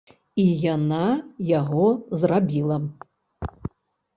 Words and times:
І 0.43 0.45
яна 0.75 1.03
яго 1.59 1.85
зрабіла. 2.23 2.77